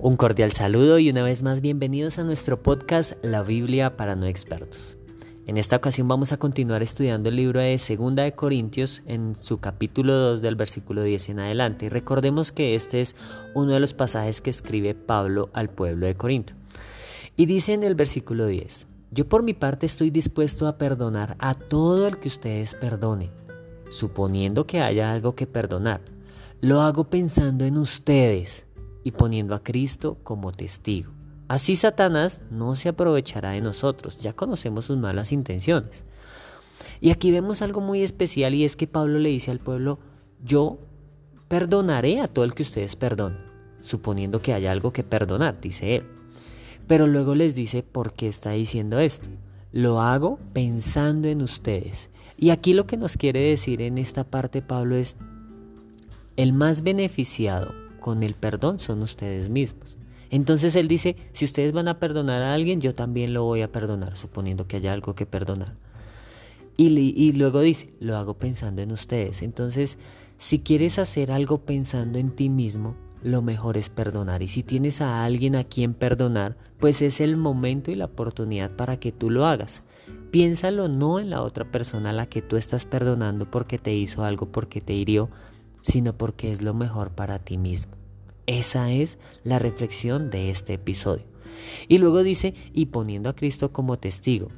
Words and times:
Un 0.00 0.16
cordial 0.16 0.52
saludo 0.52 1.00
y 1.00 1.10
una 1.10 1.24
vez 1.24 1.42
más 1.42 1.60
bienvenidos 1.60 2.20
a 2.20 2.22
nuestro 2.22 2.62
podcast 2.62 3.14
La 3.24 3.42
Biblia 3.42 3.96
para 3.96 4.14
no 4.14 4.26
expertos. 4.26 4.96
En 5.48 5.56
esta 5.56 5.74
ocasión 5.74 6.06
vamos 6.06 6.30
a 6.30 6.36
continuar 6.36 6.84
estudiando 6.84 7.30
el 7.30 7.34
libro 7.34 7.58
de 7.58 7.76
Segunda 7.80 8.22
de 8.22 8.30
Corintios 8.30 9.02
en 9.06 9.34
su 9.34 9.58
capítulo 9.58 10.14
2 10.14 10.40
del 10.40 10.54
versículo 10.54 11.02
10 11.02 11.30
en 11.30 11.40
adelante. 11.40 11.86
Y 11.86 11.88
recordemos 11.88 12.52
que 12.52 12.76
este 12.76 13.00
es 13.00 13.16
uno 13.56 13.72
de 13.72 13.80
los 13.80 13.92
pasajes 13.92 14.40
que 14.40 14.50
escribe 14.50 14.94
Pablo 14.94 15.50
al 15.52 15.68
pueblo 15.68 16.06
de 16.06 16.14
Corinto. 16.14 16.52
Y 17.34 17.46
dice 17.46 17.72
en 17.72 17.82
el 17.82 17.96
versículo 17.96 18.46
10, 18.46 18.86
yo 19.10 19.28
por 19.28 19.42
mi 19.42 19.52
parte 19.52 19.86
estoy 19.86 20.10
dispuesto 20.10 20.68
a 20.68 20.78
perdonar 20.78 21.34
a 21.40 21.54
todo 21.54 22.06
el 22.06 22.18
que 22.20 22.28
ustedes 22.28 22.76
perdonen, 22.76 23.32
suponiendo 23.90 24.64
que 24.64 24.80
haya 24.80 25.12
algo 25.12 25.34
que 25.34 25.48
perdonar. 25.48 26.02
Lo 26.60 26.82
hago 26.82 27.02
pensando 27.10 27.64
en 27.64 27.76
ustedes 27.76 28.67
y 29.04 29.12
poniendo 29.12 29.54
a 29.54 29.62
Cristo 29.62 30.18
como 30.22 30.52
testigo. 30.52 31.12
Así 31.48 31.76
Satanás 31.76 32.42
no 32.50 32.76
se 32.76 32.90
aprovechará 32.90 33.50
de 33.50 33.62
nosotros, 33.62 34.18
ya 34.18 34.34
conocemos 34.34 34.84
sus 34.84 34.98
malas 34.98 35.32
intenciones. 35.32 36.04
Y 37.00 37.10
aquí 37.10 37.30
vemos 37.30 37.62
algo 37.62 37.80
muy 37.80 38.02
especial 38.02 38.54
y 38.54 38.64
es 38.64 38.76
que 38.76 38.86
Pablo 38.86 39.18
le 39.18 39.30
dice 39.30 39.50
al 39.50 39.60
pueblo, 39.60 39.98
yo 40.44 40.78
perdonaré 41.48 42.20
a 42.20 42.28
todo 42.28 42.44
el 42.44 42.54
que 42.54 42.62
ustedes 42.62 42.96
perdonen, 42.96 43.38
suponiendo 43.80 44.40
que 44.40 44.52
haya 44.52 44.72
algo 44.72 44.92
que 44.92 45.04
perdonar, 45.04 45.60
dice 45.60 45.96
él. 45.96 46.06
Pero 46.86 47.06
luego 47.06 47.34
les 47.34 47.54
dice 47.54 47.82
por 47.82 48.12
qué 48.12 48.28
está 48.28 48.50
diciendo 48.50 48.98
esto. 48.98 49.28
Lo 49.72 50.00
hago 50.00 50.38
pensando 50.52 51.28
en 51.28 51.42
ustedes. 51.42 52.10
Y 52.36 52.50
aquí 52.50 52.72
lo 52.72 52.86
que 52.86 52.96
nos 52.96 53.16
quiere 53.16 53.40
decir 53.40 53.82
en 53.82 53.98
esta 53.98 54.24
parte 54.24 54.62
Pablo 54.62 54.96
es, 54.96 55.16
el 56.36 56.52
más 56.52 56.82
beneficiado 56.82 57.72
con 57.98 58.22
el 58.22 58.34
perdón 58.34 58.78
son 58.78 59.02
ustedes 59.02 59.48
mismos. 59.48 59.98
Entonces 60.30 60.76
él 60.76 60.88
dice, 60.88 61.16
si 61.32 61.44
ustedes 61.44 61.72
van 61.72 61.88
a 61.88 61.98
perdonar 61.98 62.42
a 62.42 62.52
alguien, 62.52 62.80
yo 62.80 62.94
también 62.94 63.32
lo 63.32 63.44
voy 63.44 63.62
a 63.62 63.72
perdonar, 63.72 64.16
suponiendo 64.16 64.66
que 64.66 64.76
haya 64.76 64.92
algo 64.92 65.14
que 65.14 65.26
perdonar. 65.26 65.74
Y, 66.80 67.32
luego 67.32 67.60
dice, 67.60 67.88
lo 67.98 68.16
hago 68.16 68.34
pensando 68.34 68.82
en 68.82 68.92
ustedes. 68.92 69.42
Entonces, 69.42 69.98
si 70.36 70.60
quieres 70.60 71.00
hacer 71.00 71.32
algo 71.32 71.58
pensando 71.58 72.20
en 72.20 72.30
ti 72.30 72.48
mismo, 72.50 72.94
lo 73.24 73.42
mejor 73.42 73.76
es 73.76 73.90
perdonar. 73.90 74.42
Y 74.42 74.48
si 74.48 74.62
tienes 74.62 75.00
a 75.00 75.24
alguien 75.24 75.56
a 75.56 75.64
quien 75.64 75.92
perdonar, 75.92 76.56
pues 76.78 77.02
es 77.02 77.20
el 77.20 77.36
momento 77.36 77.90
y 77.90 77.96
la 77.96 78.04
oportunidad 78.04 78.70
para 78.70 79.00
que 79.00 79.10
tú 79.10 79.28
lo 79.28 79.44
hagas. 79.44 79.82
Piénsalo 80.30 80.86
no 80.86 81.18
en 81.18 81.30
la 81.30 81.42
otra 81.42 81.64
persona 81.68 82.10
a 82.10 82.12
la 82.12 82.26
que 82.26 82.42
tú 82.42 82.56
estás 82.56 82.86
perdonando 82.86 83.50
porque 83.50 83.78
te 83.78 83.94
hizo 83.94 84.22
algo, 84.22 84.46
porque 84.46 84.80
te 84.80 84.92
hirió, 84.92 85.30
sino 85.80 86.16
porque 86.16 86.52
es 86.52 86.62
lo 86.62 86.74
mejor 86.74 87.10
para 87.10 87.38
ti 87.38 87.58
mismo. 87.58 87.92
Esa 88.46 88.90
es 88.90 89.18
la 89.44 89.58
reflexión 89.58 90.30
de 90.30 90.50
este 90.50 90.74
episodio. 90.74 91.24
Y 91.88 91.98
luego 91.98 92.22
dice, 92.22 92.54
y 92.72 92.86
poniendo 92.86 93.28
a 93.28 93.34
Cristo 93.34 93.72
como 93.72 93.98
testigo, 93.98 94.48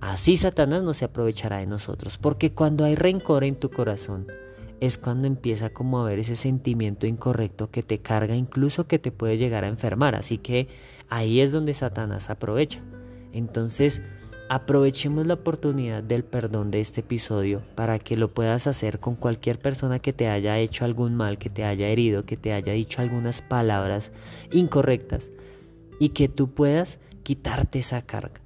así 0.00 0.36
Satanás 0.36 0.82
no 0.82 0.94
se 0.94 1.04
aprovechará 1.04 1.58
de 1.58 1.66
nosotros, 1.66 2.18
porque 2.18 2.52
cuando 2.52 2.84
hay 2.84 2.94
rencor 2.94 3.44
en 3.44 3.56
tu 3.56 3.70
corazón, 3.70 4.26
es 4.80 4.96
cuando 4.96 5.26
empieza 5.26 5.70
como 5.70 5.98
a 5.98 6.02
haber 6.02 6.20
ese 6.20 6.36
sentimiento 6.36 7.06
incorrecto 7.06 7.70
que 7.70 7.82
te 7.82 8.00
carga, 8.00 8.34
incluso 8.34 8.86
que 8.86 8.98
te 8.98 9.12
puede 9.12 9.36
llegar 9.36 9.64
a 9.64 9.68
enfermar. 9.68 10.14
Así 10.14 10.38
que 10.38 10.68
ahí 11.10 11.40
es 11.40 11.52
donde 11.52 11.74
Satanás 11.74 12.30
aprovecha. 12.30 12.80
Entonces, 13.32 14.02
Aprovechemos 14.52 15.28
la 15.28 15.34
oportunidad 15.34 16.02
del 16.02 16.24
perdón 16.24 16.72
de 16.72 16.80
este 16.80 17.02
episodio 17.02 17.62
para 17.76 18.00
que 18.00 18.16
lo 18.16 18.34
puedas 18.34 18.66
hacer 18.66 18.98
con 18.98 19.14
cualquier 19.14 19.60
persona 19.60 20.00
que 20.00 20.12
te 20.12 20.26
haya 20.26 20.58
hecho 20.58 20.84
algún 20.84 21.14
mal, 21.14 21.38
que 21.38 21.50
te 21.50 21.62
haya 21.62 21.86
herido, 21.86 22.24
que 22.24 22.36
te 22.36 22.52
haya 22.52 22.72
dicho 22.72 23.00
algunas 23.00 23.42
palabras 23.42 24.10
incorrectas 24.50 25.30
y 26.00 26.08
que 26.08 26.26
tú 26.26 26.52
puedas 26.52 26.98
quitarte 27.22 27.78
esa 27.78 28.02
carga 28.02 28.40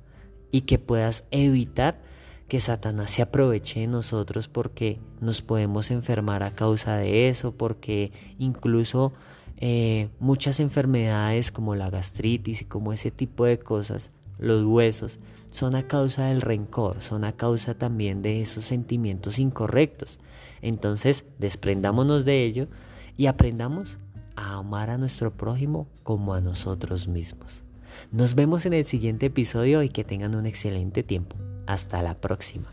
y 0.50 0.60
que 0.60 0.78
puedas 0.78 1.24
evitar 1.30 2.02
que 2.48 2.60
Satanás 2.60 3.10
se 3.10 3.22
aproveche 3.22 3.80
de 3.80 3.86
nosotros 3.86 4.46
porque 4.46 5.00
nos 5.22 5.40
podemos 5.40 5.90
enfermar 5.90 6.42
a 6.42 6.50
causa 6.50 6.98
de 6.98 7.30
eso, 7.30 7.52
porque 7.56 8.12
incluso 8.38 9.14
eh, 9.56 10.10
muchas 10.20 10.60
enfermedades 10.60 11.50
como 11.50 11.74
la 11.74 11.88
gastritis 11.88 12.60
y 12.60 12.64
como 12.66 12.92
ese 12.92 13.10
tipo 13.10 13.46
de 13.46 13.58
cosas 13.58 14.10
los 14.38 14.64
huesos, 14.64 15.18
son 15.50 15.76
a 15.76 15.86
causa 15.86 16.26
del 16.26 16.40
rencor, 16.40 17.00
son 17.00 17.24
a 17.24 17.32
causa 17.32 17.74
también 17.74 18.22
de 18.22 18.40
esos 18.40 18.64
sentimientos 18.64 19.38
incorrectos. 19.38 20.18
Entonces, 20.62 21.24
desprendámonos 21.38 22.24
de 22.24 22.44
ello 22.44 22.68
y 23.16 23.26
aprendamos 23.26 23.98
a 24.36 24.54
amar 24.54 24.90
a 24.90 24.98
nuestro 24.98 25.36
prójimo 25.36 25.86
como 26.02 26.34
a 26.34 26.40
nosotros 26.40 27.06
mismos. 27.06 27.64
Nos 28.10 28.34
vemos 28.34 28.66
en 28.66 28.72
el 28.72 28.84
siguiente 28.84 29.26
episodio 29.26 29.82
y 29.82 29.88
que 29.88 30.04
tengan 30.04 30.34
un 30.34 30.46
excelente 30.46 31.02
tiempo. 31.02 31.36
Hasta 31.66 32.02
la 32.02 32.16
próxima. 32.16 32.66